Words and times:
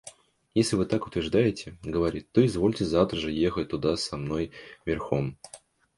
—Если 0.55 0.75
вы 0.77 0.87
так 0.87 1.05
утверждаете,— 1.05 1.77
говорит,— 1.83 2.27
то 2.31 2.43
извольте 2.43 2.85
завтра 2.85 3.17
же 3.19 3.31
ехать 3.31 3.67
туда 3.69 3.95
со 3.97 4.17
мной 4.17 4.51
верхом... 4.83 5.37